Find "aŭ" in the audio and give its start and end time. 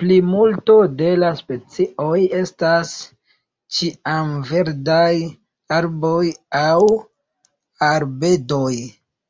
6.62-6.78